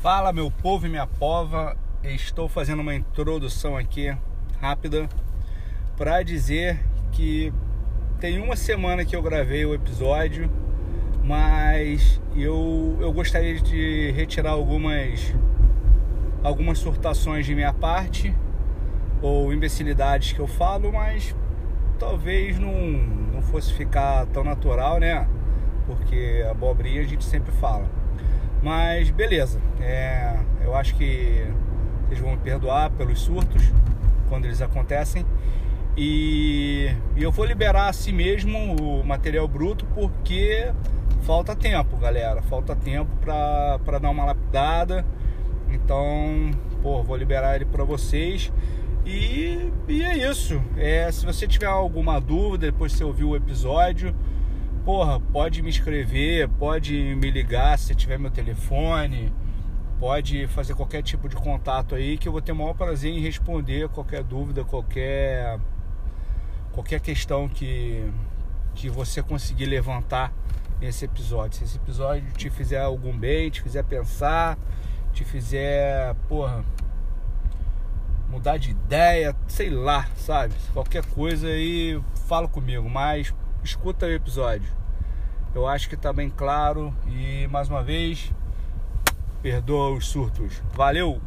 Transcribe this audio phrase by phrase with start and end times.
[0.00, 4.16] Fala meu povo e minha pova, estou fazendo uma introdução aqui
[4.60, 5.08] rápida
[5.96, 6.78] para dizer
[7.10, 7.52] que
[8.20, 10.48] tem uma semana que eu gravei o episódio,
[11.24, 15.34] mas eu, eu gostaria de retirar algumas
[16.44, 18.32] algumas surtações de minha parte
[19.20, 21.34] ou imbecilidades que eu falo, mas
[21.98, 22.72] talvez não,
[23.34, 25.28] não fosse ficar tão natural, né?
[25.88, 27.97] Porque abobrinha a gente sempre fala.
[28.62, 31.46] Mas beleza, é, eu acho que
[32.06, 33.62] vocês vão me perdoar pelos surtos
[34.28, 35.24] quando eles acontecem.
[35.96, 40.72] E, e eu vou liberar assim mesmo o material bruto porque
[41.22, 42.40] falta tempo, galera.
[42.42, 45.04] Falta tempo para dar uma lapidada.
[45.70, 46.50] Então,
[46.82, 48.52] pô, vou liberar ele para vocês.
[49.04, 50.62] E, e é isso.
[50.76, 54.14] É, se você tiver alguma dúvida depois que você ouvir o episódio,
[54.88, 59.30] porra, pode me escrever, pode me ligar se tiver meu telefone,
[60.00, 63.20] pode fazer qualquer tipo de contato aí que eu vou ter o maior prazer em
[63.20, 65.60] responder qualquer dúvida, qualquer
[66.72, 68.10] qualquer questão que
[68.74, 70.32] que você conseguir levantar
[70.80, 71.58] nesse episódio.
[71.58, 74.56] Se esse episódio te fizer algum bem, te fizer pensar,
[75.12, 76.64] te fizer, porra,
[78.30, 80.54] mudar de ideia, sei lá, sabe?
[80.72, 84.77] Qualquer coisa aí, fala comigo, mas escuta o episódio.
[85.58, 88.30] Eu acho que tá bem claro e mais uma vez,
[89.42, 90.62] perdoa os surtos.
[90.72, 91.20] Valeu!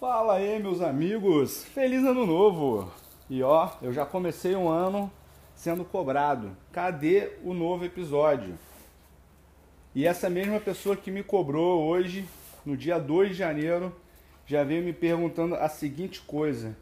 [0.00, 1.64] Fala aí, meus amigos!
[1.64, 2.90] Feliz ano novo!
[3.30, 5.08] E ó, eu já comecei um ano
[5.54, 6.56] sendo cobrado.
[6.72, 8.58] Cadê o novo episódio?
[9.94, 12.28] E essa mesma pessoa que me cobrou hoje,
[12.64, 13.94] no dia 2 de janeiro,
[14.44, 16.76] já veio me perguntando a seguinte coisa: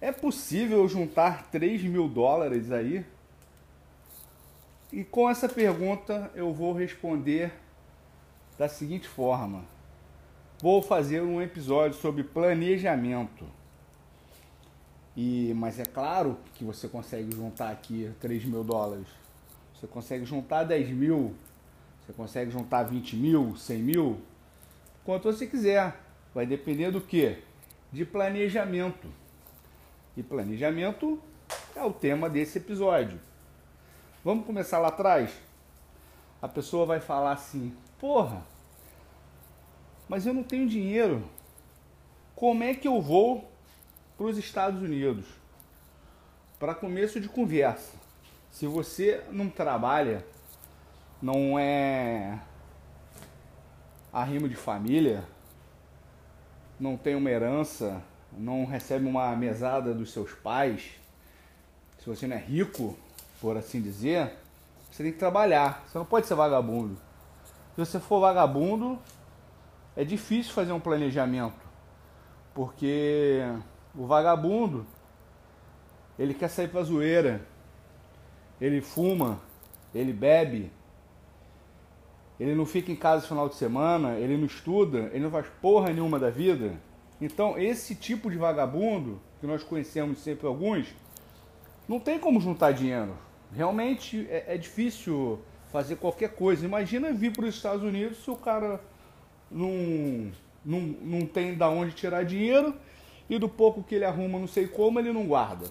[0.00, 3.04] é possível juntar 3 mil dólares aí?
[4.92, 7.52] E com essa pergunta eu vou responder
[8.58, 9.64] da seguinte forma:
[10.60, 13.46] vou fazer um episódio sobre planejamento.
[15.16, 19.06] E, mas é claro que você consegue juntar aqui 3 mil dólares.
[19.74, 21.34] Você consegue juntar 10 mil,
[22.00, 24.20] você consegue juntar 20 mil, 100 mil,
[25.04, 25.96] quanto você quiser.
[26.34, 27.38] Vai depender do que?
[27.92, 29.08] De planejamento.
[30.16, 31.20] E planejamento
[31.74, 33.18] é o tema desse episódio.
[34.22, 35.30] Vamos começar lá atrás?
[36.42, 38.42] A pessoa vai falar assim: Porra,
[40.06, 41.24] mas eu não tenho dinheiro.
[42.36, 43.50] Como é que eu vou
[44.18, 45.24] para os Estados Unidos?
[46.58, 47.96] Para começo de conversa,
[48.50, 50.22] se você não trabalha,
[51.22, 52.38] não é
[54.12, 55.24] arrimo de família,
[56.78, 58.02] não tem uma herança,
[58.32, 60.90] não recebe uma mesada dos seus pais,
[61.98, 62.98] se você não é rico,
[63.40, 64.36] por assim dizer,
[64.90, 65.84] você tem que trabalhar.
[65.86, 66.96] Você não pode ser vagabundo.
[67.74, 68.98] Se você for vagabundo,
[69.96, 71.68] é difícil fazer um planejamento.
[72.52, 73.40] Porque
[73.94, 74.86] o vagabundo,
[76.18, 77.46] ele quer sair pra zoeira.
[78.60, 79.40] Ele fuma,
[79.94, 80.70] ele bebe,
[82.38, 85.46] ele não fica em casa no final de semana, ele não estuda, ele não faz
[85.62, 86.74] porra nenhuma da vida.
[87.20, 90.88] Então, esse tipo de vagabundo, que nós conhecemos sempre alguns,
[91.88, 93.14] não tem como juntar dinheiro.
[93.54, 95.40] Realmente é, é difícil
[95.70, 96.64] fazer qualquer coisa.
[96.64, 98.80] Imagina vir para os Estados Unidos se o cara
[99.50, 100.30] não,
[100.64, 102.74] não, não tem da onde tirar dinheiro
[103.28, 105.66] e do pouco que ele arruma, não sei como, ele não guarda.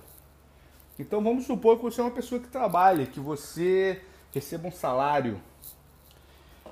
[0.98, 4.02] Então vamos supor que você é uma pessoa que trabalha, que você
[4.34, 5.42] receba um salário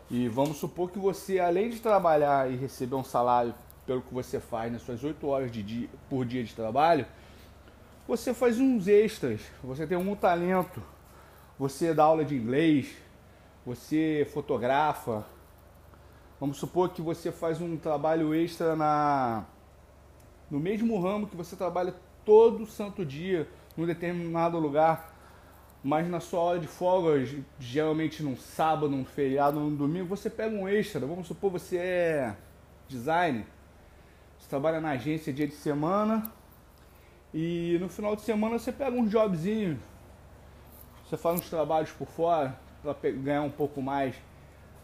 [0.10, 3.54] e vamos supor que você, além de trabalhar e receber um salário
[3.86, 7.06] pelo que você faz nas suas 8 horas de dia, por dia de trabalho,
[8.08, 10.82] você faz uns extras, você tem um talento,
[11.58, 12.96] você dá aula de inglês,
[13.66, 15.26] você fotografa.
[16.40, 19.46] Vamos supor que você faz um trabalho extra na
[20.50, 25.18] no mesmo ramo que você trabalha todo santo dia num determinado lugar
[25.84, 27.24] mas na sua hora de folga,
[27.60, 31.06] geralmente num sábado, num feriado, num domingo, você pega um extra.
[31.06, 32.36] Vamos supor você é
[32.90, 33.46] designer,
[34.38, 36.32] você trabalha na agência dia de semana
[37.34, 39.80] e no final de semana você pega um jobzinho,
[41.08, 44.16] você faz uns trabalhos por fora para ganhar um pouco mais.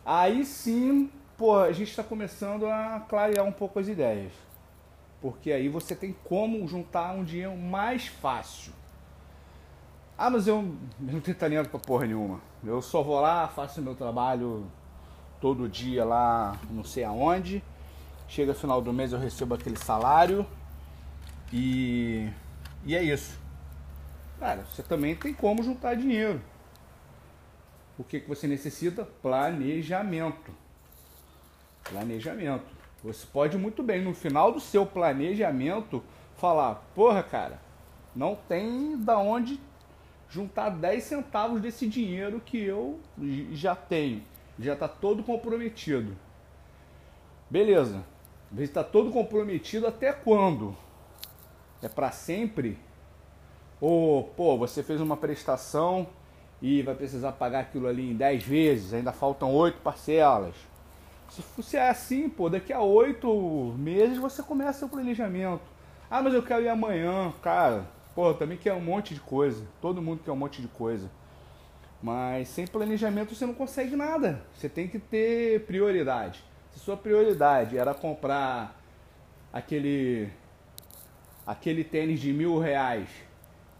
[0.06, 4.32] Aí sim, pô, a gente está começando a clarear um pouco as ideias.
[5.22, 8.74] Porque aí você tem como juntar um dinheiro mais fácil.
[10.18, 12.40] Ah, mas eu, não tenho talento pra porra nenhuma.
[12.64, 14.66] Eu só vou lá, faço meu trabalho
[15.42, 17.64] todo dia lá, não sei aonde.
[18.28, 20.46] Chega final do mês eu recebo aquele salário
[21.52, 22.30] e,
[22.86, 23.43] e é isso.
[24.40, 26.42] Cara, você também tem como juntar dinheiro.
[27.98, 29.06] O que, que você necessita?
[29.22, 30.52] Planejamento.
[31.84, 32.66] Planejamento.
[33.04, 36.04] Você pode muito bem, no final do seu planejamento,
[36.38, 37.60] falar: porra, cara,
[38.16, 39.60] não tem da onde
[40.30, 43.00] juntar 10 centavos desse dinheiro que eu
[43.52, 44.24] já tenho.
[44.58, 46.16] Já está todo comprometido.
[47.50, 48.04] Beleza.
[48.58, 50.76] Está todo comprometido até quando?
[51.82, 52.80] É para sempre?
[53.86, 56.08] Ou, pô, você fez uma prestação
[56.62, 60.56] e vai precisar pagar aquilo ali em 10 vezes, ainda faltam 8 parcelas.
[61.28, 65.64] Se fosse assim, pô, daqui a 8 meses você começa seu planejamento.
[66.10, 67.86] Ah, mas eu quero ir amanhã, cara.
[68.16, 69.68] Pô, também quer um monte de coisa.
[69.82, 71.12] Todo mundo quer um monte de coisa.
[72.02, 74.46] Mas sem planejamento você não consegue nada.
[74.56, 76.42] Você tem que ter prioridade.
[76.72, 78.82] Se sua prioridade era comprar
[79.52, 80.30] aquele
[81.46, 83.10] aquele tênis de mil reais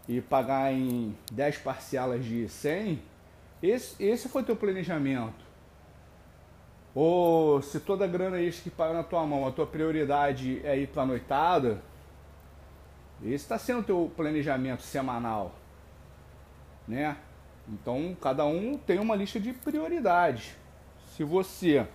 [0.08, 3.02] e pagar em 10 parcelas de 100,
[3.62, 5.44] esse, esse foi teu planejamento.
[6.94, 10.78] Ou se toda a grana extra que paga na tua mão, a tua prioridade é
[10.78, 11.82] ir para noitada,
[13.22, 15.54] esse está sendo teu planejamento semanal,
[16.86, 17.16] né?
[17.66, 20.54] Então cada um tem uma lista de prioridades.
[21.16, 21.86] Se você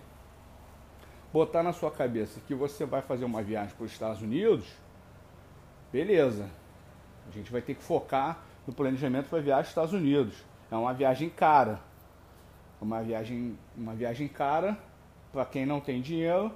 [1.32, 4.66] botar na sua cabeça que você vai fazer uma viagem para os Estados Unidos,
[5.92, 6.50] beleza.
[7.30, 10.34] A gente vai ter que focar no planejamento para viagem aos Estados Unidos.
[10.68, 11.80] É uma viagem cara.
[12.80, 14.76] Uma viagem, uma viagem cara
[15.32, 16.52] para quem não tem dinheiro.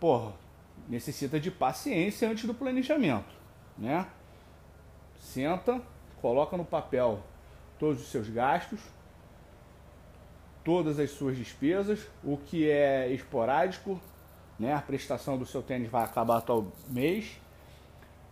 [0.00, 0.32] Porra,
[0.88, 3.32] necessita de paciência antes do planejamento,
[3.78, 4.06] né?
[5.20, 5.80] Senta,
[6.20, 7.22] coloca no papel
[7.78, 8.80] todos os seus gastos,
[10.64, 14.00] todas as suas despesas, o que é esporádico,
[14.58, 14.74] né?
[14.74, 17.38] A prestação do seu tênis vai acabar todo mês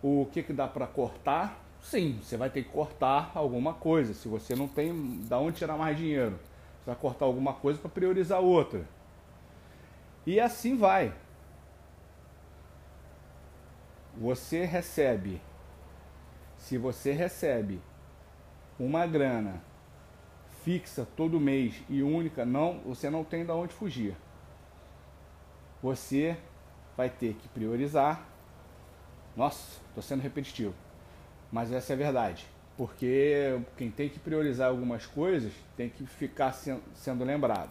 [0.07, 1.59] o que, que dá para cortar?
[1.81, 4.13] Sim, você vai ter que cortar alguma coisa.
[4.13, 6.39] Se você não tem da onde tirar mais dinheiro,
[6.79, 8.87] você vai cortar alguma coisa para priorizar outra.
[10.27, 11.15] E assim vai.
[14.19, 15.41] Você recebe,
[16.59, 17.81] se você recebe
[18.79, 19.63] uma grana
[20.63, 24.15] fixa todo mês e única, não, você não tem da onde fugir.
[25.83, 26.37] Você
[26.95, 28.34] vai ter que priorizar
[29.37, 30.75] nossa, estou sendo repetitivo.
[31.51, 32.47] Mas essa é a verdade.
[32.77, 37.71] Porque quem tem que priorizar algumas coisas tem que ficar sendo lembrado.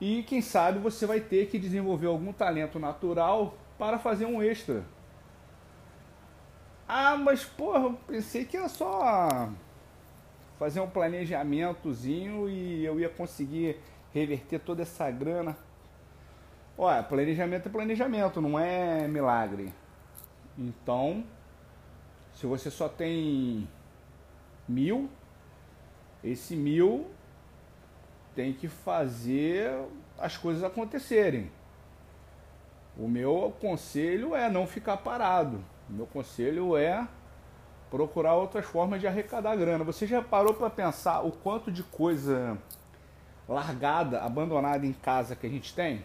[0.00, 4.84] E quem sabe você vai ter que desenvolver algum talento natural para fazer um extra.
[6.88, 9.48] Ah, mas porra, pensei que era só
[10.58, 13.76] fazer um planejamentozinho e eu ia conseguir
[14.12, 15.56] reverter toda essa grana.
[16.76, 19.72] Olha, planejamento é planejamento, não é milagre.
[20.58, 21.24] Então,
[22.34, 23.68] se você só tem
[24.68, 25.08] mil,
[26.22, 27.10] esse mil
[28.34, 29.72] tem que fazer
[30.18, 31.50] as coisas acontecerem.
[32.96, 35.64] O meu conselho é não ficar parado.
[35.88, 37.06] O meu conselho é
[37.90, 39.84] procurar outras formas de arrecadar grana.
[39.84, 42.56] Você já parou para pensar o quanto de coisa
[43.48, 46.02] largada, abandonada em casa que a gente tem?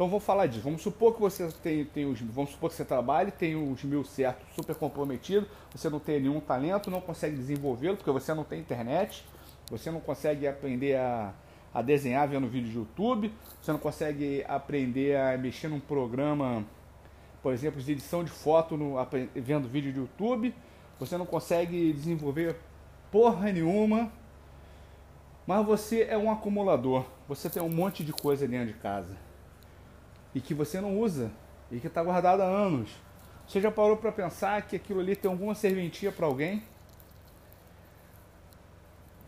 [0.00, 0.62] Então vamos falar disso.
[0.62, 2.18] Vamos supor que você tem, tem os.
[2.22, 6.40] Vamos supor que você trabalhe, tem os mil certos, super comprometido, você não tem nenhum
[6.40, 9.26] talento, não consegue desenvolvê-lo, porque você não tem internet,
[9.70, 11.34] você não consegue aprender a,
[11.74, 13.30] a desenhar vendo vídeo de YouTube,
[13.60, 16.64] você não consegue aprender a mexer num programa,
[17.42, 18.94] por exemplo, de edição de foto no,
[19.34, 20.54] vendo vídeo de YouTube,
[20.98, 22.56] você não consegue desenvolver
[23.12, 24.10] porra nenhuma,
[25.46, 29.28] mas você é um acumulador, você tem um monte de coisa dentro de casa
[30.34, 31.30] e que você não usa
[31.70, 32.90] e que está guardado há anos.
[33.46, 36.62] Você já parou para pensar que aquilo ali tem alguma serventia para alguém?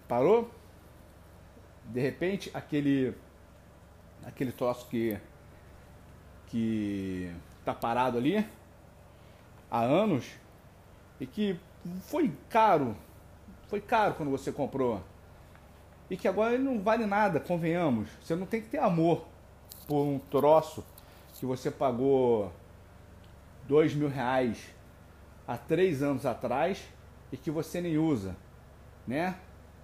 [0.06, 0.50] Parou?
[1.86, 3.14] De repente, aquele
[4.24, 5.18] aquele troço que
[6.46, 8.46] que tá parado ali
[9.70, 10.30] há anos
[11.18, 11.58] e que
[12.02, 12.94] foi caro,
[13.68, 15.02] foi caro quando você comprou
[16.10, 18.08] e que agora ele não vale nada, convenhamos.
[18.22, 19.24] Você não tem que ter amor
[19.88, 20.84] por um troço
[21.42, 22.52] que você pagou
[23.66, 24.72] dois mil reais
[25.44, 26.80] há três anos atrás
[27.32, 28.36] e que você nem usa,
[29.04, 29.34] né?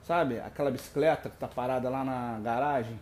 [0.05, 2.97] Sabe, aquela bicicleta que está parada lá na garagem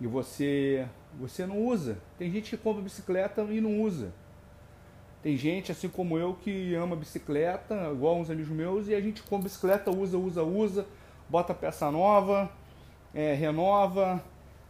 [0.00, 0.88] e você
[1.20, 1.96] você não usa.
[2.18, 4.12] Tem gente que compra bicicleta e não usa.
[5.22, 9.22] Tem gente, assim como eu, que ama bicicleta, igual uns amigos meus, e a gente
[9.22, 10.86] compra bicicleta, usa, usa, usa,
[11.28, 12.50] bota peça nova,
[13.14, 14.20] é, renova,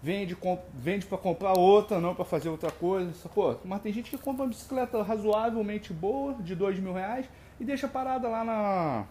[0.04, 0.36] vende,
[0.74, 3.10] vende para comprar outra, não para fazer outra coisa.
[3.34, 7.26] Pô, mas tem gente que compra uma bicicleta razoavelmente boa, de dois mil reais,
[7.58, 9.06] e deixa parada lá na,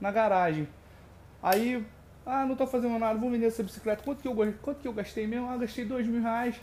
[0.00, 0.68] na garagem.
[1.40, 1.86] Aí,
[2.26, 4.02] Ah, não tô fazendo nada, vou vender essa bicicleta.
[4.02, 5.48] Quanto que eu, quanto que eu gastei mesmo?
[5.48, 6.56] Ah, gastei dois mil reais.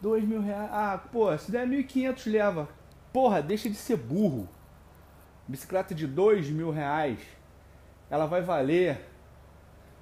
[0.00, 0.70] Dois mil reais.
[0.72, 2.68] Ah, pô, se der mil e quinhentos, leva.
[3.12, 4.48] Porra, deixa de ser burro.
[5.46, 7.18] Bicicleta de dois mil reais,
[8.10, 9.08] ela vai valer,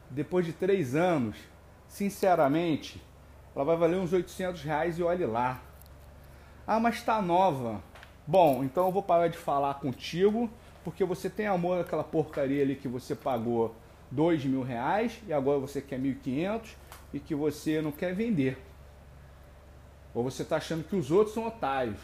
[0.09, 1.37] depois de três anos,
[1.92, 3.02] sinceramente,
[3.54, 5.61] ela vai valer uns 800 reais e olhe lá.
[6.66, 7.82] Ah, mas tá nova.
[8.26, 10.49] Bom, então eu vou parar de falar contigo,
[10.82, 13.75] porque você tem amor àquela porcaria ali que você pagou
[14.11, 16.70] dois mil reais e agora você quer 1.500
[17.12, 18.56] e que você não quer vender.
[20.14, 22.00] Ou você está achando que os outros são otários.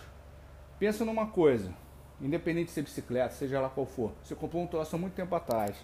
[0.79, 1.73] Pensa numa coisa,
[2.21, 5.35] independente de ser bicicleta, seja lá qual for, você comprou um troço há muito tempo
[5.35, 5.77] atrás,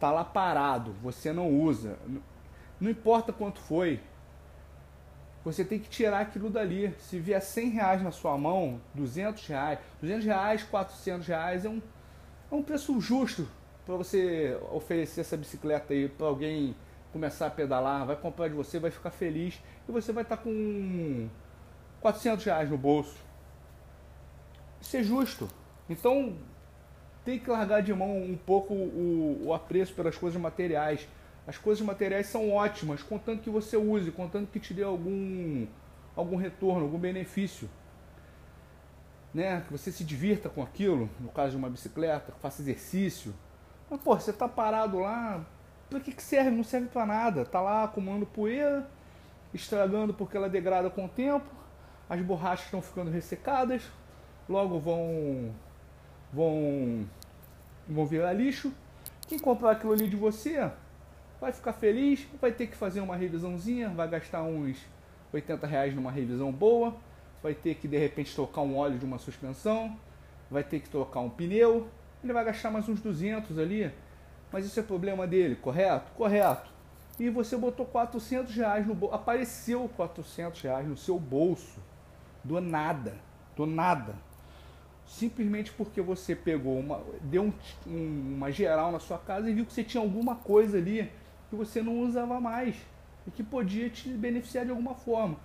[0.00, 1.98] tá lá parado, você não usa,
[2.82, 4.00] não importa quanto foi,
[5.44, 6.92] você tem que tirar aquilo dali.
[6.98, 11.80] Se vier 100 reais na sua mão, 200 reais, 200 reais, 400 reais é um,
[12.50, 13.48] é um preço justo
[13.86, 16.74] para você oferecer essa bicicleta aí para alguém
[17.12, 20.42] começar a pedalar, vai comprar de você, vai ficar feliz e você vai estar tá
[20.42, 21.28] com
[22.00, 23.16] 400 reais no bolso.
[24.80, 25.48] Isso é justo.
[25.88, 26.36] Então
[27.24, 31.06] tem que largar de mão um pouco o, o apreço pelas coisas materiais.
[31.46, 35.66] As coisas materiais são ótimas, contanto que você use, contanto que te dê algum,
[36.14, 37.68] algum retorno, algum benefício.
[39.34, 39.62] Né?
[39.66, 43.34] Que você se divirta com aquilo, no caso de uma bicicleta, faça exercício.
[43.90, 45.44] Mas, pô, você tá parado lá,
[45.90, 46.50] pra que, que serve?
[46.50, 47.44] Não serve para nada.
[47.44, 48.88] Tá lá acumulando poeira,
[49.52, 51.50] estragando porque ela degrada com o tempo,
[52.08, 53.82] as borrachas estão ficando ressecadas,
[54.48, 55.52] logo vão
[56.32, 57.04] vão
[57.88, 58.72] vão virar lixo.
[59.26, 60.70] Quem comprar aquilo ali de você
[61.42, 64.78] vai ficar feliz, vai ter que fazer uma revisãozinha, vai gastar uns
[65.32, 66.94] 80 reais numa revisão boa,
[67.42, 69.98] vai ter que de repente trocar um óleo de uma suspensão,
[70.48, 71.88] vai ter que trocar um pneu,
[72.22, 73.90] ele vai gastar mais uns 200 ali,
[74.52, 76.12] mas isso é problema dele, correto?
[76.12, 76.70] Correto.
[77.18, 81.80] E você botou 400 reais no bolso, apareceu 400 reais no seu bolso,
[82.44, 83.16] do nada,
[83.56, 84.14] do nada.
[85.04, 87.52] Simplesmente porque você pegou uma, deu um,
[87.84, 91.10] um, uma geral na sua casa e viu que você tinha alguma coisa ali
[91.52, 92.74] que você não usava mais
[93.26, 95.36] e que podia te beneficiar de alguma forma.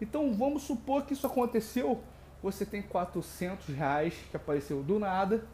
[0.00, 2.04] Então vamos supor que isso aconteceu,
[2.40, 5.44] você tem 400 reais que apareceu do nada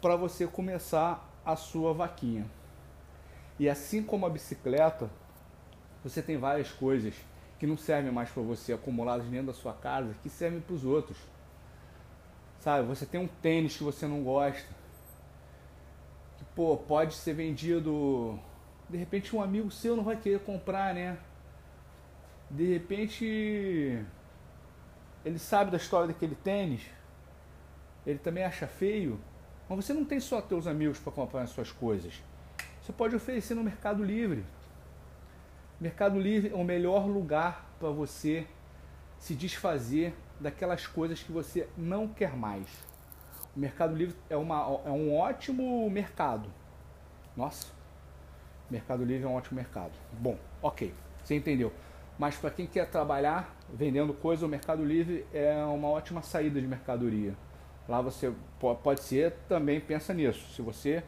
[0.00, 2.46] para você começar a sua vaquinha.
[3.58, 5.10] E assim como a bicicleta,
[6.02, 7.14] você tem várias coisas
[7.58, 10.86] que não servem mais para você acumuladas dentro da sua casa, que servem para os
[10.86, 11.18] outros.
[12.60, 14.66] Sabe, você tem um tênis que você não gosta,
[16.38, 18.40] que pô, pode ser vendido,
[18.88, 21.18] de repente um amigo seu não vai querer comprar, né?
[22.50, 24.04] De repente
[25.24, 26.82] ele sabe da história daquele tênis,
[28.06, 29.18] ele também acha feio,
[29.68, 32.22] mas você não tem só teus amigos para comprar as suas coisas.
[32.82, 34.44] Você pode oferecer no Mercado Livre.
[35.80, 38.46] Mercado Livre é o melhor lugar para você
[39.18, 42.68] se desfazer daquelas coisas que você não quer mais.
[43.56, 46.50] O Mercado Livre é, uma, é um ótimo mercado.
[47.36, 47.68] Nossa,
[48.70, 49.92] Mercado Livre é um ótimo mercado.
[50.12, 51.72] Bom, ok, você entendeu.
[52.18, 56.66] Mas para quem quer trabalhar vendendo coisa, o Mercado Livre é uma ótima saída de
[56.66, 57.34] mercadoria.
[57.88, 60.54] Lá você pode ser, também pensa nisso.
[60.54, 61.02] Se você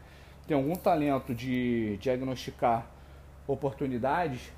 [0.47, 2.87] tem algum talento de diagnosticar
[3.47, 4.53] oportunidades,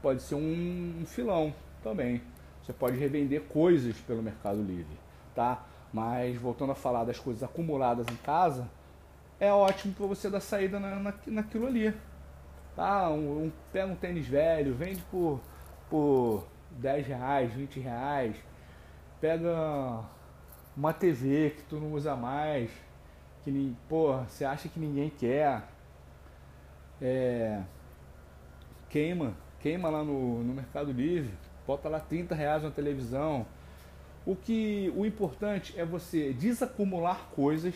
[0.00, 2.22] pode ser um, filão também.
[2.62, 4.98] Você pode revender coisas pelo Mercado Livre,
[5.34, 5.64] tá?
[5.92, 8.68] Mas voltando a falar das coisas acumuladas em casa,
[9.38, 11.92] é ótimo para você dar saída na, na, naquilo ali.
[12.74, 13.10] Tá?
[13.10, 15.40] Um, um, pega um tênis velho, vende por,
[15.90, 18.36] por 10 reais, 20 reais.
[19.20, 20.04] Pega
[20.76, 22.70] uma TV que tu não usa mais,
[23.42, 25.68] que porra, você acha que ninguém quer.
[27.00, 27.60] É,
[28.88, 31.34] queima, queima lá no, no Mercado Livre,
[31.66, 33.46] bota lá 30 reais na televisão.
[34.24, 37.74] O que o importante é você desacumular coisas,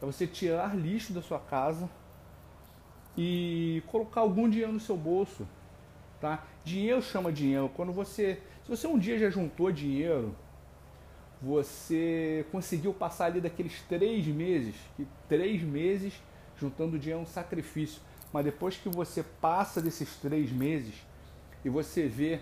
[0.00, 1.88] é você tirar lixo da sua casa
[3.16, 5.46] e colocar algum dinheiro no seu bolso,
[6.20, 6.44] tá?
[6.64, 7.70] Dinheiro chama dinheiro.
[7.74, 10.34] Quando você, se você um dia já juntou dinheiro,
[11.40, 16.14] você conseguiu passar ali daqueles três meses, que três meses
[16.56, 18.00] juntando dinheiro é um sacrifício.
[18.32, 20.94] Mas depois que você passa desses três meses
[21.64, 22.40] e você vê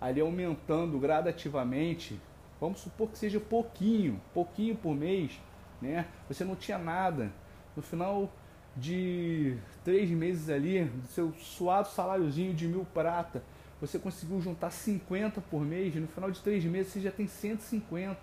[0.00, 2.20] ali aumentando gradativamente,
[2.60, 5.40] vamos supor que seja pouquinho, pouquinho por mês,
[5.80, 6.06] né?
[6.28, 7.32] Você não tinha nada.
[7.74, 8.30] No final
[8.76, 13.42] de três meses ali, do seu suado saláriozinho de mil prata,
[13.80, 18.18] você conseguiu juntar 50 por mês, no final de três meses você já tem 150.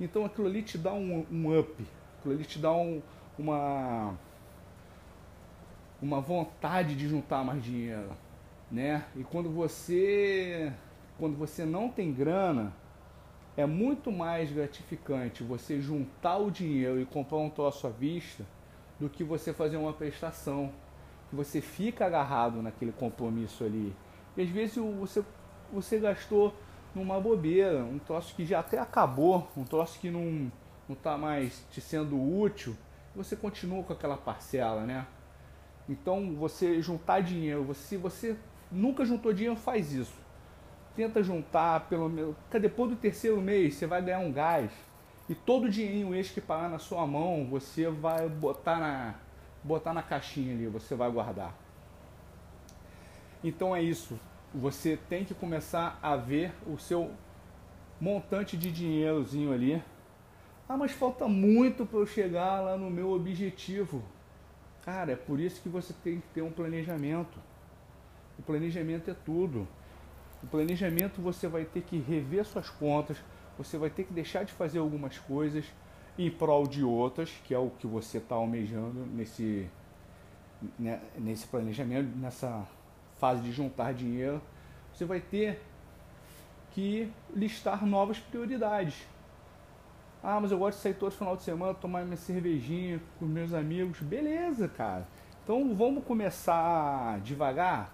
[0.00, 1.84] Então aquilo ali te dá um, um up,
[2.18, 3.02] aquilo ali te dá um,
[3.38, 4.14] uma,
[6.00, 8.10] uma vontade de juntar mais dinheiro,
[8.70, 9.04] né?
[9.16, 10.72] E quando você
[11.18, 12.72] quando você não tem grana,
[13.56, 18.44] é muito mais gratificante você juntar o dinheiro e comprar um troço à vista
[19.02, 20.72] do que você fazer uma prestação.
[21.32, 23.94] Você fica agarrado naquele compromisso ali.
[24.36, 25.24] E às vezes você,
[25.72, 26.54] você gastou
[26.94, 30.50] numa bobeira, um troço que já até acabou, um troço que não
[30.88, 32.76] não está mais te sendo útil,
[33.14, 35.06] você continua com aquela parcela, né?
[35.88, 38.36] Então você juntar dinheiro, você, se você
[38.70, 40.14] nunca juntou dinheiro, faz isso.
[40.94, 42.36] Tenta juntar pelo menos.
[42.60, 44.70] Depois do terceiro mês você vai ganhar um gás.
[45.32, 49.14] E todo o dinheirinho que parar na sua mão, você vai botar na,
[49.64, 51.54] botar na caixinha ali, você vai guardar.
[53.42, 54.18] Então é isso.
[54.54, 57.10] Você tem que começar a ver o seu
[57.98, 59.82] montante de dinheirozinho ali
[60.72, 64.02] ah, mas falta muito para eu chegar lá no meu objetivo.
[64.82, 67.38] Cara, é por isso que você tem que ter um planejamento.
[68.38, 69.68] O planejamento é tudo.
[70.42, 73.18] O planejamento você vai ter que rever suas contas,
[73.62, 75.64] você vai ter que deixar de fazer algumas coisas
[76.18, 79.68] em prol de outras, que é o que você está almejando nesse,
[80.78, 82.66] né, nesse planejamento, nessa
[83.18, 84.40] fase de juntar dinheiro.
[84.92, 85.62] Você vai ter
[86.72, 89.06] que listar novas prioridades.
[90.22, 93.52] Ah, mas eu gosto de sair todo final de semana, tomar minha cervejinha com meus
[93.52, 94.00] amigos.
[94.00, 95.06] Beleza, cara.
[95.42, 97.92] Então vamos começar devagar.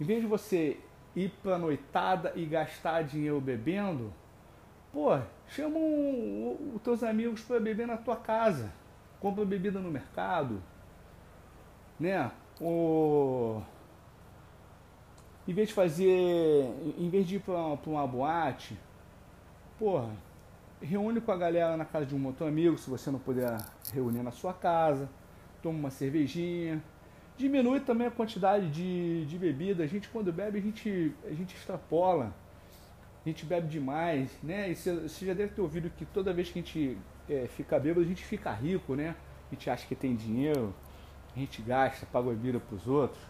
[0.00, 0.78] Em vez de você
[1.14, 4.12] ir pra noitada e gastar dinheiro bebendo,
[4.92, 5.18] pô,
[5.48, 8.72] chama os teus amigos para beber na tua casa.
[9.20, 10.62] Compra bebida no mercado.
[11.98, 12.30] Né?
[12.60, 13.62] Ou
[15.46, 16.04] em vez de fazer.
[16.98, 18.78] Em vez de ir pra, pra uma boate,
[19.78, 20.10] porra
[20.82, 23.56] reúne com a galera na casa de um outro amigo, se você não puder
[23.92, 25.08] reunir na sua casa,
[25.62, 26.82] toma uma cervejinha.
[27.36, 29.84] Diminui também a quantidade de, de bebida.
[29.84, 32.34] A gente quando bebe, a gente, a gente extrapola.
[33.24, 34.70] A gente bebe demais, né?
[34.70, 36.98] E você, já deve ter ouvido que toda vez que a gente
[37.30, 39.14] é, fica bêbado, a gente fica rico, né?
[39.50, 40.74] A gente acha que tem dinheiro,
[41.34, 43.22] a gente gasta, paga bebida para os outros.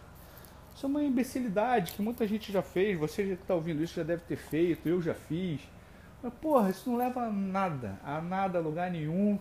[0.75, 2.99] Isso é uma imbecilidade que muita gente já fez.
[2.99, 5.61] Você já está ouvindo isso já deve ter feito, eu já fiz.
[6.23, 9.39] Mas, porra, isso não leva a nada, a nada, a lugar nenhum.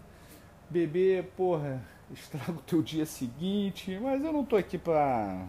[0.70, 3.98] Beber, porra, estraga o teu dia seguinte.
[4.02, 5.48] Mas eu não tô aqui pra,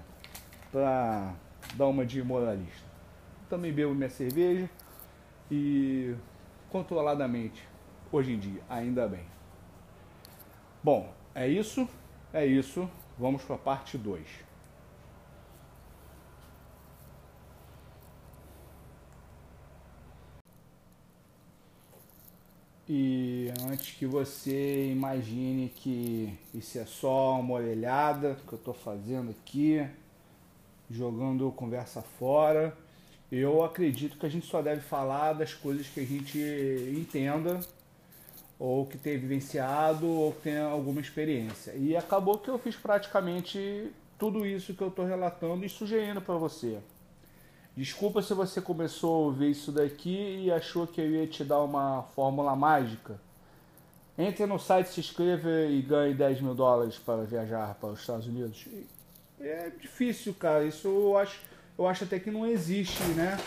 [0.70, 1.34] pra
[1.74, 2.92] dar uma de moralista.
[3.48, 4.70] Também bebo minha cerveja
[5.54, 6.16] e
[6.70, 7.62] controladamente,
[8.10, 9.26] hoje em dia, ainda bem.
[10.82, 11.86] Bom, é isso,
[12.32, 12.88] é isso.
[13.18, 14.26] Vamos para a parte 2.
[22.88, 29.30] E antes que você imagine que isso é só uma orelhada que eu estou fazendo
[29.30, 29.86] aqui,
[30.90, 32.74] jogando conversa fora,
[33.38, 36.38] eu acredito que a gente só deve falar das coisas que a gente
[36.96, 37.60] entenda,
[38.58, 41.72] ou que tenha vivenciado, ou que tenha alguma experiência.
[41.74, 46.34] E acabou que eu fiz praticamente tudo isso que eu estou relatando e sugerindo para
[46.34, 46.78] você.
[47.74, 51.62] Desculpa se você começou a ouvir isso daqui e achou que eu ia te dar
[51.62, 53.18] uma fórmula mágica.
[54.16, 58.26] Entre no site, se inscreva e ganhe 10 mil dólares para viajar para os Estados
[58.26, 58.68] Unidos.
[59.40, 60.64] É difícil, cara.
[60.64, 61.40] Isso eu acho,
[61.82, 63.38] eu acho até que não existe, né?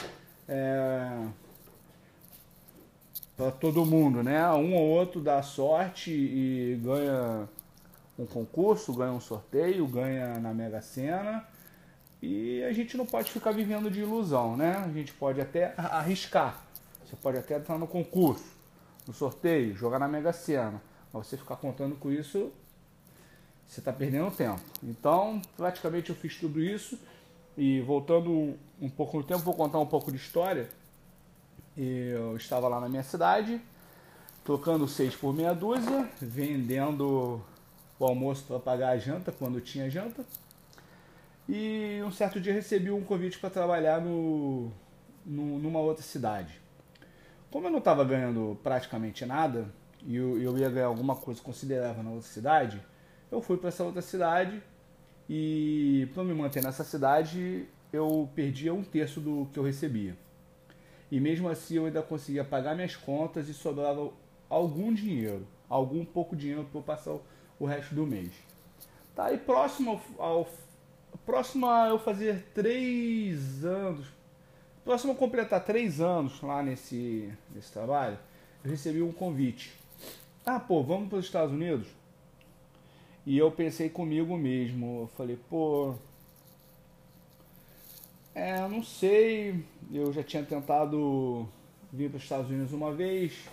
[0.48, 1.28] É...
[3.36, 4.50] Para todo mundo, né?
[4.54, 7.48] Um ou outro dá sorte e ganha
[8.18, 11.46] um concurso, ganha um sorteio, ganha na Mega Sena
[12.22, 14.78] e a gente não pode ficar vivendo de ilusão, né?
[14.78, 16.64] A gente pode até arriscar.
[17.06, 18.52] Você pode até entrar no concurso,
[19.06, 20.82] no sorteio, jogar na Mega Sena.
[21.14, 22.52] Mas você ficar contando com isso,
[23.68, 24.62] você está perdendo tempo.
[24.82, 26.98] Então, praticamente eu fiz tudo isso.
[27.58, 30.70] E voltando um pouco no tempo, vou contar um pouco de história.
[31.78, 33.62] Eu estava lá na minha cidade,
[34.44, 37.42] trocando seis por meia dúzia, vendendo
[37.98, 40.26] o almoço para pagar a janta quando tinha janta.
[41.48, 44.72] E um certo dia recebi um convite para trabalhar no,
[45.26, 46.60] no, numa outra cidade.
[47.52, 49.68] Como eu não estava ganhando praticamente nada,
[50.06, 52.82] e eu, eu ia ganhar alguma coisa considerável na outra cidade,
[53.32, 54.62] eu fui para essa outra cidade
[55.30, 60.18] e para me manter nessa cidade eu perdia um terço do que eu recebia.
[61.12, 64.12] E mesmo assim eu ainda conseguia pagar minhas contas e sobrava
[64.50, 67.18] algum dinheiro, algum pouco dinheiro para passar
[67.60, 68.32] o resto do mês.
[69.16, 70.48] Tá, e próximo ao
[71.26, 74.06] próximo a eu fazer três anos,
[74.84, 78.20] próximo a completar três anos lá nesse, nesse trabalho,
[78.64, 79.74] eu recebi um convite.
[80.46, 81.88] Ah, pô, vamos para os Estados Unidos?
[83.26, 85.96] E eu pensei comigo mesmo, eu falei, pô,
[88.36, 91.48] é, não sei, eu já tinha tentado
[91.92, 93.48] vir para os Estados Unidos uma vez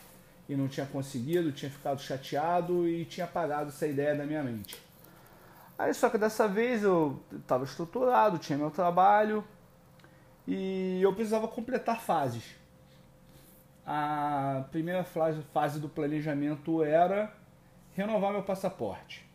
[0.46, 4.76] e não tinha conseguido, tinha ficado chateado e tinha apagado essa ideia da minha mente.
[5.78, 9.42] Aí só que dessa vez eu estava estruturado, tinha meu trabalho
[10.46, 12.44] e eu precisava completar fases.
[13.86, 17.32] A primeira fase do planejamento era
[17.94, 19.31] renovar meu passaporte.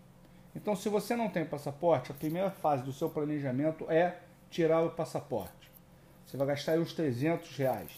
[0.58, 4.18] Então, se você não tem passaporte, a primeira fase do seu planejamento é
[4.50, 5.70] tirar o passaporte.
[6.26, 7.92] Você vai gastar aí uns 300 reais.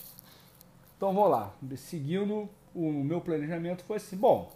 [0.97, 1.53] Então, vou lá.
[1.77, 4.51] Seguindo o meu planejamento, foi assim: bom,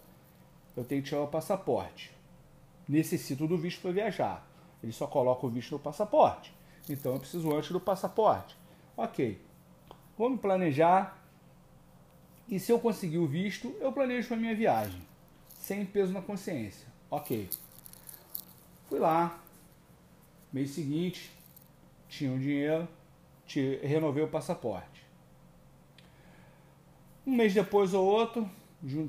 [0.75, 2.11] eu tenho que tirar o passaporte.
[2.89, 4.45] Necessito do visto para viajar.
[4.83, 6.53] Ele só coloca o visto no passaporte.
[6.89, 8.57] Então, eu preciso antes do passaporte.
[8.97, 9.39] Ok.
[10.17, 11.23] Vamos planejar.
[12.49, 15.01] E se eu conseguir o visto, eu planejo a minha viagem.
[15.57, 16.85] Sem peso na consciência.
[17.09, 17.49] Ok.
[18.93, 19.39] Fui lá.
[20.51, 21.31] Mês seguinte,
[22.07, 22.87] tinha um dinheiro,
[23.81, 25.03] renovei o passaporte.
[27.25, 28.47] Um mês depois ou outro,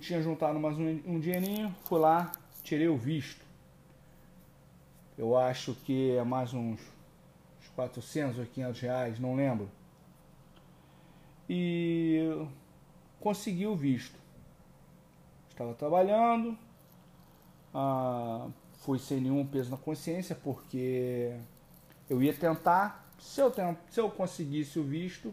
[0.01, 3.44] tinha juntado mais um, um dinheirinho, fui lá, tirei o visto.
[5.18, 6.81] Eu acho que é mais uns,
[7.61, 9.68] uns 400 ou 500 reais, não lembro.
[11.47, 12.23] E
[13.20, 14.18] consegui o visto.
[15.51, 16.57] Estava trabalhando,
[17.75, 18.49] ah,
[18.85, 21.35] fui sem nenhum peso na consciência, porque
[22.09, 25.33] eu ia tentar, se eu, tent, se eu conseguisse o visto,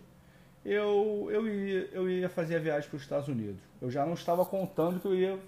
[0.63, 3.61] eu, eu, ia, eu ia fazer a viagem para os Estados Unidos.
[3.81, 5.39] Eu já não estava contando que eu ia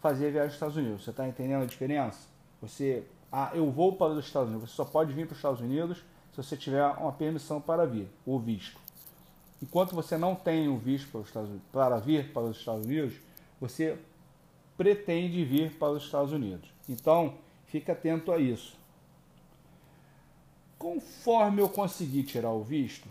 [0.00, 1.04] fazer a viagem para os Estados Unidos.
[1.04, 2.26] Você está entendendo a diferença?
[2.60, 4.70] Você, ah, eu vou para os Estados Unidos.
[4.70, 5.98] Você só pode vir para os Estados Unidos
[6.32, 8.80] se você tiver uma permissão para vir, o visto.
[9.62, 13.14] Enquanto você não tem o visto para, os Estados, para vir para os Estados Unidos,
[13.60, 13.96] você
[14.76, 16.71] pretende vir para os Estados Unidos.
[16.88, 17.34] Então,
[17.66, 18.76] fique atento a isso.
[20.78, 23.08] Conforme eu consegui tirar o visto,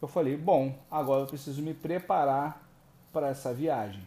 [0.00, 2.68] eu falei: bom, agora eu preciso me preparar
[3.12, 4.02] para essa viagem.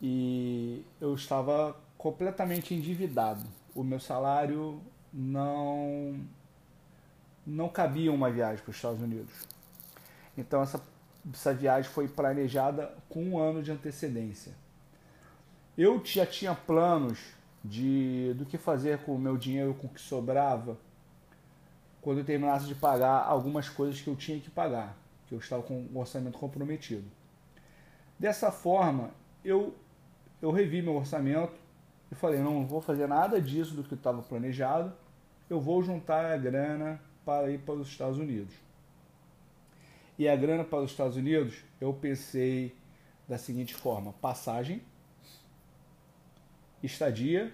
[0.00, 3.44] E eu estava completamente endividado.
[3.74, 4.80] O meu salário
[5.12, 6.18] não
[7.46, 9.32] não cabia uma viagem para os Estados Unidos.
[10.36, 10.80] Então essa,
[11.32, 14.52] essa viagem foi planejada com um ano de antecedência.
[15.76, 17.18] Eu já tinha planos
[17.64, 20.76] de do que fazer com o meu dinheiro, com o que sobrava,
[22.02, 25.62] quando eu terminasse de pagar algumas coisas que eu tinha que pagar, que eu estava
[25.62, 27.04] com o orçamento comprometido.
[28.18, 29.10] Dessa forma,
[29.44, 29.74] eu,
[30.42, 31.54] eu revi meu orçamento
[32.10, 34.92] e falei: não, não vou fazer nada disso do que estava planejado,
[35.48, 38.54] eu vou juntar a grana para ir para os Estados Unidos.
[40.18, 42.76] E a grana para os Estados Unidos, eu pensei
[43.28, 44.82] da seguinte forma: passagem,
[46.82, 47.52] estadia,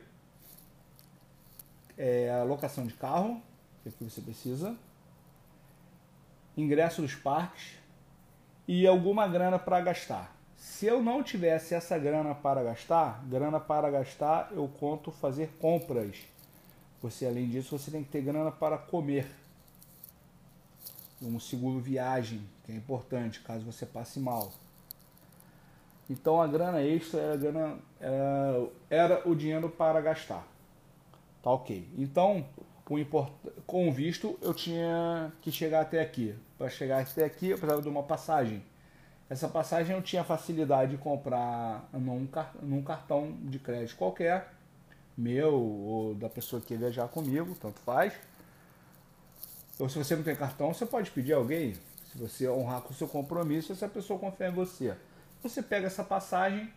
[1.97, 3.43] é, alocação de carro
[3.83, 4.77] que, é que você precisa,
[6.57, 7.75] ingresso dos parques
[8.67, 10.37] e alguma grana para gastar.
[10.57, 16.17] Se eu não tivesse essa grana para gastar, grana para gastar eu conto fazer compras.
[17.01, 19.27] Você além disso você tem que ter grana para comer.
[21.21, 24.53] Um seguro viagem, que é importante caso você passe mal.
[26.09, 30.47] Então a grana extra era, grana, era, era o dinheiro para gastar.
[31.43, 31.87] Tá ok.
[31.97, 32.45] Então
[32.89, 32.97] com,
[33.67, 36.35] com visto, eu tinha que chegar até aqui.
[36.57, 38.63] Para chegar até aqui, eu precisava de uma passagem.
[39.29, 42.27] Essa passagem eu tinha facilidade de comprar num,
[42.63, 44.55] num cartão de crédito qualquer,
[45.17, 48.15] meu ou da pessoa que ia viajar comigo, tanto faz.
[49.79, 51.75] Ou se você não tem cartão, você pode pedir a alguém,
[52.11, 54.97] se você honrar com o seu compromisso, essa pessoa confia em você.
[55.43, 56.73] Você pega essa passagem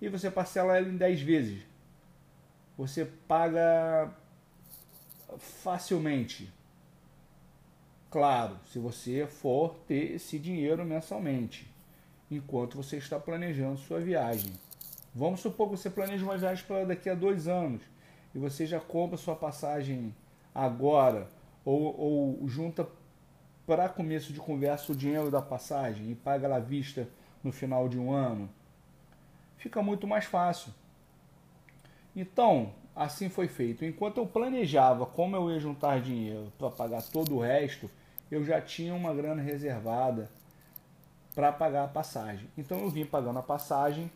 [0.00, 1.62] e você parcela ela em 10 vezes.
[2.76, 4.12] Você paga
[5.38, 6.52] facilmente.
[8.10, 11.72] Claro, se você for ter esse dinheiro mensalmente,
[12.30, 14.52] enquanto você está planejando sua viagem.
[15.14, 17.82] Vamos supor que você planeja uma viagem para daqui a dois anos
[18.34, 20.14] e você já compra sua passagem
[20.54, 21.28] agora
[21.64, 22.86] ou, ou junta
[23.66, 27.08] para começo de conversa o dinheiro da passagem e paga à vista
[27.42, 28.48] no final de um ano.
[29.56, 30.72] Fica muito mais fácil.
[32.14, 33.84] Então, assim foi feito.
[33.84, 37.90] Enquanto eu planejava como eu ia juntar dinheiro para pagar todo o resto,
[38.30, 40.30] eu já tinha uma grana reservada
[41.34, 42.48] para pagar a passagem.
[42.56, 44.10] Então eu vim pagando a passagem.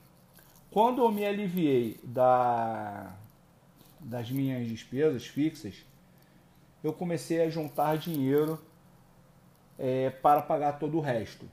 [0.70, 3.14] Quando eu me aliviei da,
[4.00, 5.84] das minhas despesas fixas,
[6.84, 8.60] eu comecei a juntar dinheiro
[9.78, 11.48] é, para pagar todo o resto.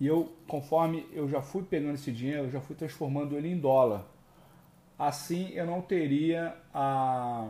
[0.00, 3.58] E eu, conforme eu já fui pegando esse dinheiro, eu já fui transformando ele em
[3.58, 4.04] dólar
[4.98, 7.48] assim eu não teria a.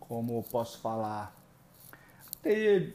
[0.00, 1.34] Como posso falar?
[2.42, 2.92] Teria,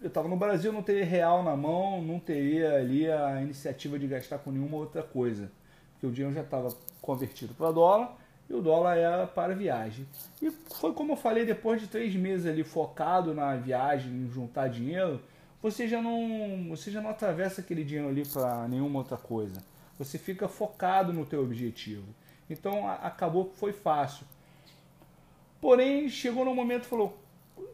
[0.00, 4.06] eu estava no Brasil, não teria real na mão, não teria ali a iniciativa de
[4.06, 5.50] gastar com nenhuma outra coisa.
[5.92, 6.68] Porque o dinheiro já estava
[7.02, 8.16] convertido para dólar
[8.48, 10.06] e o dólar era para viagem.
[10.40, 14.68] E foi como eu falei, depois de três meses ali focado na viagem, em juntar
[14.68, 15.20] dinheiro,
[15.62, 19.62] você já não, você já não atravessa aquele dinheiro ali para nenhuma outra coisa.
[19.98, 22.06] Você fica focado no teu objetivo.
[22.48, 24.24] Então acabou que foi fácil.
[25.60, 27.18] Porém, chegou no momento falou: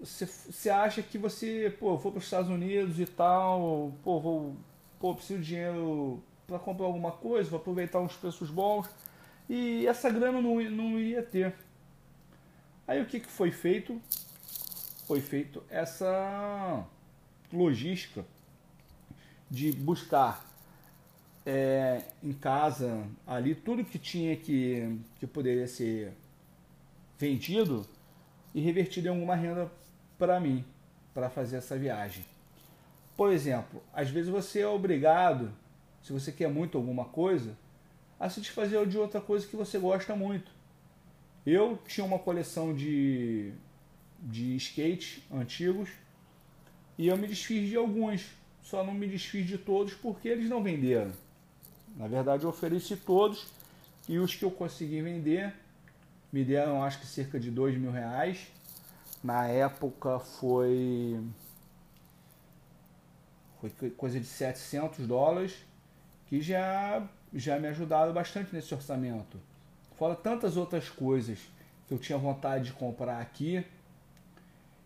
[0.03, 4.57] você acha que você, pô, vou para os Estados Unidos e tal, pô, vou,
[4.99, 8.89] pô, preciso de dinheiro para comprar alguma coisa, vou aproveitar uns preços bons
[9.49, 11.55] e essa grana não, não ia ter.
[12.87, 14.01] Aí o que, que foi feito?
[15.07, 16.85] Foi feito essa
[17.53, 18.25] logística
[19.51, 20.45] de buscar
[21.47, 26.13] é, em casa ali tudo que tinha que, que poderia ser
[27.19, 27.87] vendido
[28.55, 29.71] e revertido em alguma renda
[30.19, 30.65] para mim,
[31.13, 32.25] para fazer essa viagem.
[33.17, 35.53] Por exemplo, às vezes você é obrigado,
[36.03, 37.57] se você quer muito alguma coisa,
[38.19, 40.51] a se desfazer de outra coisa que você gosta muito.
[41.47, 43.53] Eu tinha uma coleção de,
[44.21, 45.91] de skates antigos
[46.97, 48.27] e eu me desfiz de alguns,
[48.63, 51.13] só não me desfiz de todos porque eles não venderam.
[51.97, 53.47] Na verdade, eu ofereci todos
[54.09, 55.55] e os que eu consegui vender
[56.33, 58.49] me deram acho que cerca de dois mil reais.
[59.23, 61.21] Na época foi
[63.61, 65.55] foi coisa de 700 dólares
[66.27, 69.39] que já já me ajudaram bastante nesse orçamento.
[69.97, 71.39] Fora tantas outras coisas
[71.87, 73.65] que eu tinha vontade de comprar aqui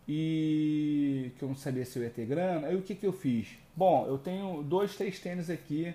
[0.09, 2.69] e que eu não sabia se eu ia ter grana.
[2.69, 3.49] Aí o que, que eu fiz?
[3.77, 5.95] Bom, eu tenho dois, três tênis aqui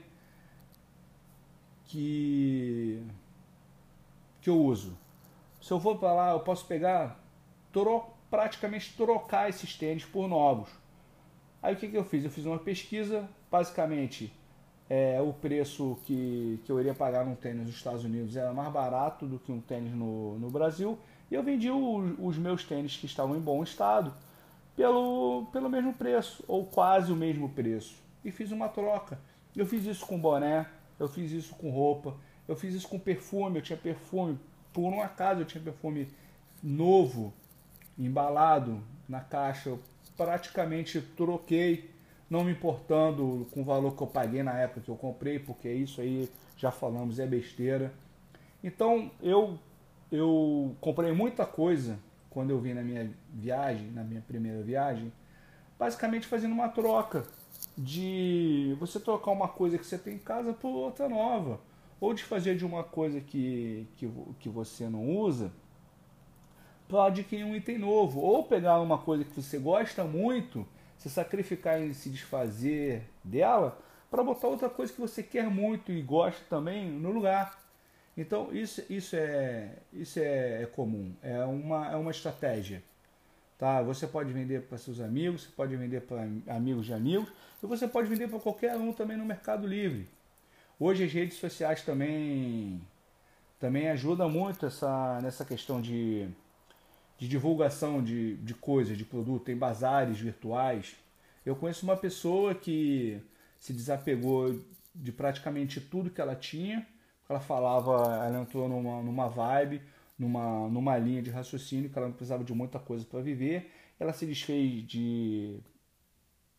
[1.85, 3.01] que
[4.41, 4.97] que eu uso.
[5.61, 7.19] Se eu for para lá, eu posso pegar
[7.71, 10.69] tro, praticamente trocar esses tênis por novos.
[11.61, 12.25] Aí o que, que eu fiz?
[12.25, 14.33] Eu fiz uma pesquisa, basicamente
[14.89, 18.71] é, o preço que, que eu iria pagar num tênis nos Estados Unidos era mais
[18.71, 20.99] barato do que um tênis no, no Brasil.
[21.33, 24.13] E eu vendi o, os meus tênis que estavam em bom estado
[24.75, 27.95] pelo, pelo mesmo preço, ou quase o mesmo preço.
[28.23, 29.17] E fiz uma troca.
[29.55, 30.67] Eu fiz isso com boné,
[30.99, 32.15] eu fiz isso com roupa,
[32.47, 34.37] eu fiz isso com perfume, eu tinha perfume,
[34.71, 36.07] por um acaso eu tinha perfume
[36.61, 37.33] novo,
[37.97, 39.79] embalado na caixa, eu
[40.15, 41.89] praticamente troquei,
[42.29, 45.67] não me importando com o valor que eu paguei na época que eu comprei, porque
[45.67, 47.91] isso aí já falamos é besteira.
[48.63, 49.57] Então eu
[50.13, 51.97] eu comprei muita coisa
[52.29, 55.11] quando eu vim na minha viagem, na minha primeira viagem,
[55.77, 57.25] basicamente fazendo uma troca
[57.75, 61.59] de você trocar uma coisa que você tem em casa por outra nova,
[61.99, 64.07] ou de fazer de uma coisa que, que,
[64.39, 65.51] que você não usa
[66.87, 70.63] para adquirir um item novo, ou pegar uma coisa que você gosta muito,
[70.95, 73.79] se sacrificar em se desfazer dela,
[74.11, 77.62] para botar outra coisa que você quer muito e gosta também no lugar.
[78.15, 82.83] Então isso, isso, é, isso é, é comum, é uma, é uma estratégia.
[83.57, 83.81] Tá?
[83.81, 87.29] Você pode vender para seus amigos, você pode vender para amigos de amigos,
[87.61, 90.07] e você pode vender para qualquer um também no Mercado Livre.
[90.79, 92.81] Hoje as redes sociais também,
[93.59, 96.27] também ajudam muito essa, nessa questão de,
[97.17, 100.95] de divulgação de, de coisas, de produto, tem bazares virtuais.
[101.45, 103.21] Eu conheço uma pessoa que
[103.59, 104.59] se desapegou
[104.93, 106.85] de praticamente tudo que ela tinha.
[107.29, 109.81] Ela falava, ela entrou numa, numa vibe,
[110.17, 113.71] numa, numa linha de raciocínio que ela não precisava de muita coisa para viver.
[113.99, 115.59] Ela se desfez de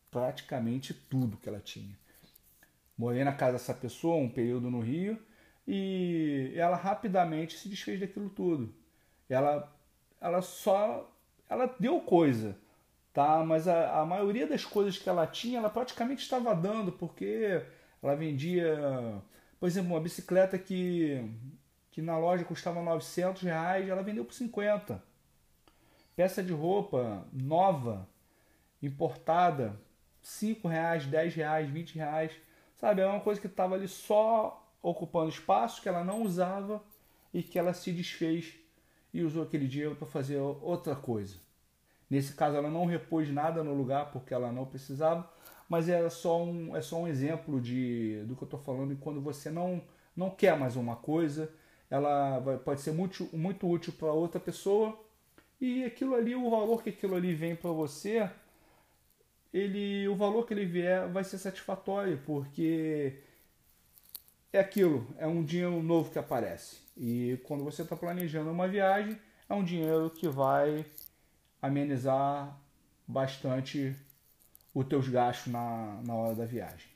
[0.09, 1.95] praticamente tudo que ela tinha.
[2.97, 5.19] Morei na casa dessa pessoa um período no Rio
[5.67, 8.73] e ela rapidamente se desfez daquilo tudo.
[9.29, 9.71] Ela,
[10.21, 11.11] ela só,
[11.49, 12.55] ela deu coisa,
[13.13, 13.43] tá?
[13.43, 17.61] Mas a, a maioria das coisas que ela tinha, ela praticamente estava dando porque
[18.01, 19.21] ela vendia,
[19.59, 21.29] por exemplo, uma bicicleta que
[21.95, 25.01] que na loja custava 900 reais, ela vendeu por 50.
[26.13, 28.05] Peça de roupa nova,
[28.83, 29.79] importada,
[30.21, 32.33] 5 reais, 10 reais, 20 reais.
[32.75, 36.83] Sabe, é uma coisa que estava ali só ocupando espaço que ela não usava
[37.33, 38.55] e que ela se desfez
[39.13, 41.37] e usou aquele dinheiro para fazer outra coisa.
[42.09, 45.31] Nesse caso, ela não repôs nada no lugar porque ela não precisava,
[45.69, 48.93] mas é só um, é só um exemplo de, do que eu estou falando.
[48.93, 49.81] E quando você não,
[50.15, 51.51] não quer mais uma coisa,
[51.89, 54.97] ela vai, pode ser muito, muito útil para outra pessoa
[55.59, 58.29] e aquilo ali, o valor que aquilo ali vem para você
[59.55, 63.21] ele o valor que ele vier vai ser satisfatório, porque
[64.51, 66.79] é aquilo, é um dinheiro novo que aparece.
[66.97, 70.85] E quando você está planejando uma viagem, é um dinheiro que vai
[71.61, 72.59] amenizar
[73.07, 73.95] bastante
[74.75, 76.93] os teus gastos na, na hora da viagem.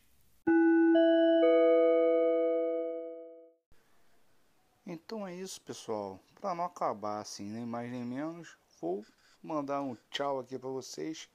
[4.86, 6.20] Então é isso, pessoal.
[6.42, 9.06] Para não acabar assim, nem mais nem menos, vou
[9.42, 11.30] mandar um tchau aqui para vocês,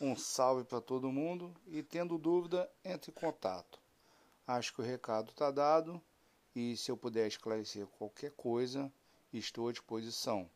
[0.00, 3.78] um salve para todo mundo e tendo dúvida, entre em contato.
[4.46, 6.00] Acho que o recado está dado
[6.56, 8.90] e se eu puder esclarecer qualquer coisa,
[9.30, 10.48] estou à disposição.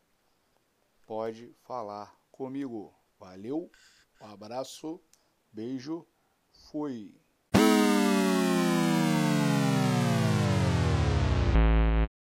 [1.05, 2.91] Pode falar comigo.
[3.19, 3.71] Valeu,
[4.19, 4.99] um abraço,
[5.51, 6.07] beijo,
[6.69, 7.13] fui.